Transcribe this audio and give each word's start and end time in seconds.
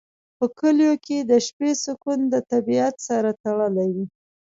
په 0.37 0.45
کلیو 0.59 0.93
کې 1.05 1.17
د 1.29 1.31
شپې 1.47 1.71
سکون 1.83 2.19
د 2.33 2.35
طبیعت 2.51 2.95
سره 3.07 3.29
تړلی 3.43 3.87
وي. 3.95 4.05